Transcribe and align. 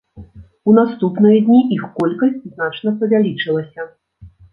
У 0.69 0.73
наступныя 0.77 1.37
дні 1.49 1.59
іх 1.75 1.83
колькасць 1.99 2.47
значна 2.55 2.95
павялічылася. 3.03 3.87